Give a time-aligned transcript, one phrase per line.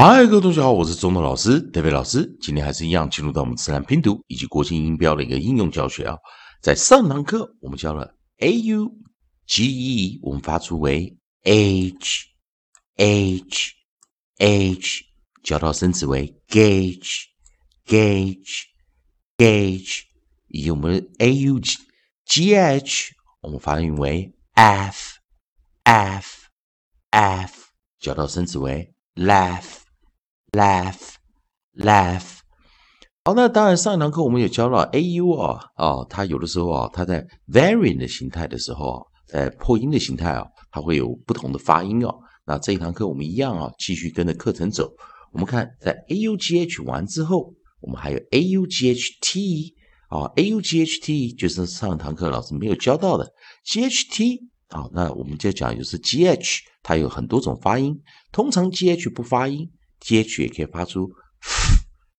[0.00, 2.24] 嗨，各位同学好，我是中东老师特别老师。
[2.40, 6.16] 今天还是一样，进入到我们自然拼读以及国际音标的一个应用教学啊。
[6.62, 8.88] 在上堂课我们教了 a u
[9.44, 12.28] g e，我们发出为 h
[12.94, 13.72] h
[14.36, 15.04] h，
[15.42, 17.24] 教到生词为 gauge
[17.84, 18.66] gauge
[19.36, 20.02] gauge，
[20.46, 21.76] 以及我们 a u g
[22.24, 25.18] g h，我们发音为 f
[25.82, 26.46] f
[27.10, 27.52] f，
[27.98, 29.77] 教到生词为 laugh。
[30.52, 31.16] Laugh,
[31.76, 32.38] laugh。
[33.22, 42.14] 好，那当然，上一堂课我们也教了 a u 啊，啊，它有的时候啊，它在 variant 的形态的时候啊，在破音的形态啊，它会有不同的发音哦。
[42.46, 44.90] 那这一堂课我们一样啊，继续跟着课程走。
[45.32, 49.74] 我们看，在 a u g h 完之后，我们还有 a u g h t
[50.08, 53.30] 啊，a u g h t 就是上一堂课老师没有教到的
[53.66, 54.88] g h t 啊。
[54.94, 57.94] 那我们就讲就是 g h，它有很多种发音，
[58.32, 59.70] 通常 g h 不发音。
[60.00, 61.10] G H 也可以发出，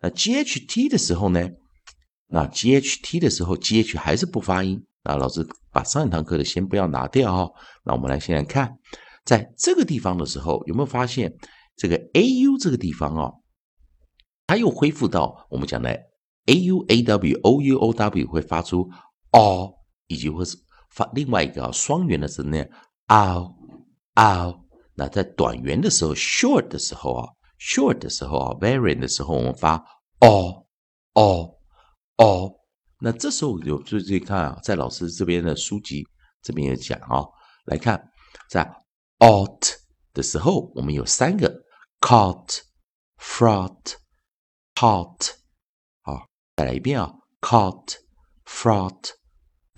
[0.00, 1.48] 那 G H T 的时候呢？
[2.28, 4.84] 那 G H T 的时候，G H 还是不发音。
[5.04, 7.52] 那老师把上一堂课的先不要拿掉哈。
[7.84, 8.76] 那我们来先来看，
[9.24, 11.32] 在这个地方的时候，有没有发现
[11.76, 13.42] 这个 A U 这个地方哦，
[14.48, 15.90] 它又恢复到我们讲的
[16.46, 18.90] A U A W O U O W 会发出
[19.30, 19.74] O，
[20.08, 20.56] 以及或是
[20.90, 22.68] 发另外一个双元的声念
[23.06, 23.54] O
[24.14, 24.60] O。
[24.94, 27.35] 那在短元的时候，short 的时候啊。
[27.58, 29.76] Short 的时候啊，variant 的时候，我们发
[30.20, 30.66] o
[31.14, 31.58] o
[32.16, 32.60] o。
[32.98, 36.06] 那这时候有注意看啊，在老师这边的书籍
[36.42, 37.24] 这边有讲啊，
[37.66, 38.10] 来看
[38.48, 38.64] 在
[39.18, 39.74] ought
[40.14, 41.62] 的时候，我们有三个
[42.00, 42.60] caught、
[43.18, 43.96] fraught、
[44.74, 45.32] taught。
[46.02, 46.26] 好，
[46.56, 47.96] 再来一遍啊，caught、
[48.46, 49.10] fraught、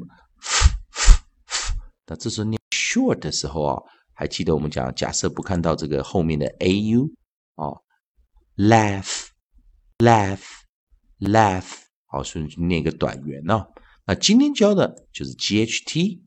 [2.08, 3.80] 那这时候念 short 的时候啊，
[4.14, 7.14] 还记得我们讲，假设不看到这个后面的 a u，
[7.56, 7.84] 哦
[8.58, 10.62] ，laugh，laugh。
[11.24, 11.66] laugh，
[12.06, 13.68] 好，所以就念一个短元哦。
[14.06, 16.22] 那今天教的就是 g h t，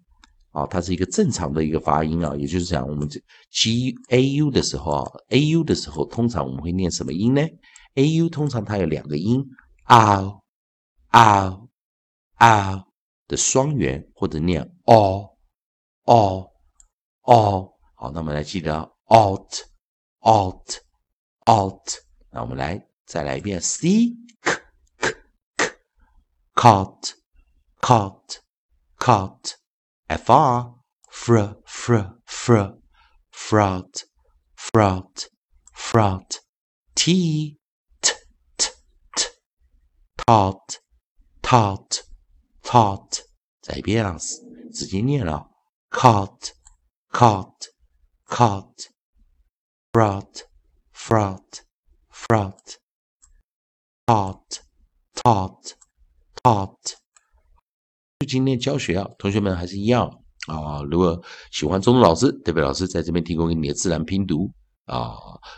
[0.52, 3.20] 啊，它是一个正常的一个发音啊，也就是讲我们这
[3.50, 7.42] g a u 的时候啊，a u 的时候，通常我们会念什么音呢
[7.94, 9.44] ？a u 通常它有两个音
[9.84, 11.68] ，O，O，O
[13.28, 15.36] 的双元，或者念 o
[16.04, 16.50] o
[17.22, 17.72] o。
[17.94, 18.78] 好，那我们来记得
[19.08, 19.52] out
[20.20, 20.76] out
[21.50, 21.88] out。
[22.30, 24.14] 那我们来再来一遍 Seek。
[26.55, 27.15] caught,
[27.81, 28.39] caught,
[28.99, 29.55] caught.
[30.09, 30.23] fr,
[31.09, 31.95] fr, fr,
[32.25, 32.61] fr,
[33.31, 34.03] fraud,
[34.55, 35.25] fraud,
[35.73, 36.37] fraud.
[36.95, 37.57] t,
[38.01, 38.13] t,
[38.57, 38.69] t,
[39.15, 39.25] t,
[40.17, 40.79] taught,
[41.41, 42.03] taught,
[42.63, 43.23] taught.
[43.61, 44.17] 再一遍啊，
[44.73, 45.49] 直接念了，
[45.89, 46.51] caught,
[47.11, 47.67] caught,
[48.27, 48.87] caught,
[49.91, 50.43] fraud,
[50.91, 51.61] fraud,
[52.09, 52.77] fraud,
[54.05, 54.61] taught,
[55.13, 55.75] taught.
[56.46, 56.94] Taught，
[58.20, 60.08] 就今天教学啊，同学们还是一样
[60.46, 61.20] 啊，如果
[61.50, 64.48] 喜欢中东老师，代表老师在这边提供给你的自然拼读
[64.84, 65.10] 啊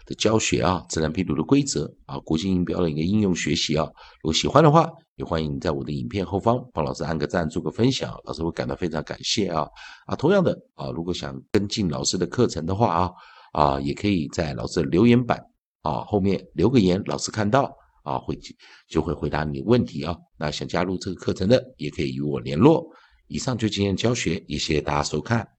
[0.06, 3.84] 的教学啊，自然拼读的规则啊，国际音标的一个应用学习啊。
[4.22, 9.68] 如果喜欢的话，也欢迎在我的影片后方帮老师按个赞，做个分享，老师会感到非常感谢啊
[10.06, 10.16] 啊。
[10.16, 13.10] 同样的啊，如果想跟进老师的课程的话啊
[13.52, 15.38] 啊，也可以在老师的留言板
[15.82, 17.70] 啊后面留个言，老师看到
[18.08, 18.38] 啊会
[18.88, 20.16] 就会回答你问题啊。
[20.38, 22.86] 那想加入这个课程的，也可以与我联络。
[23.26, 25.57] 以上就今天教学，也谢谢大家收看。